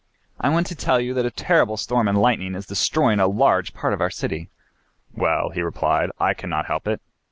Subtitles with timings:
[0.39, 3.71] "I want to tell you that a terrible storm and lightning is destroying a large
[3.75, 4.49] part of our city."
[5.13, 6.99] "Well," he replied, "I cannot help it."